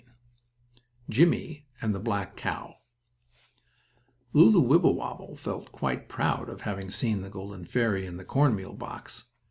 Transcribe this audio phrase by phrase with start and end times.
[0.01, 2.77] STORY XXVI JIMMIE AND THE BLACK COW
[4.33, 8.73] Lulu Wibblewobble felt quite proud of having seen the golden fairy in the corn meal
[8.73, 9.25] box.